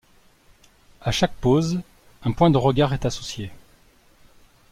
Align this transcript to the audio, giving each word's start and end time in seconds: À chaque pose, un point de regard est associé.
À 0.99 1.11
chaque 1.11 1.35
pose, 1.35 1.79
un 2.23 2.31
point 2.31 2.49
de 2.49 2.57
regard 2.57 2.91
est 2.91 3.05
associé. 3.05 3.51